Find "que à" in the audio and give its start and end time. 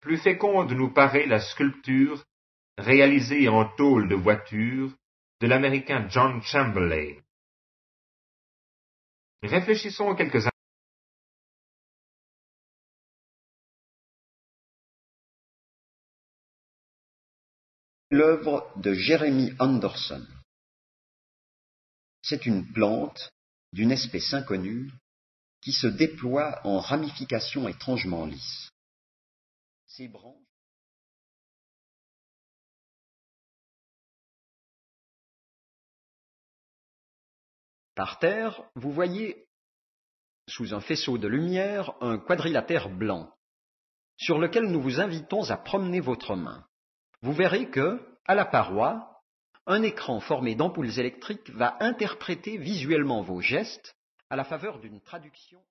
47.70-48.36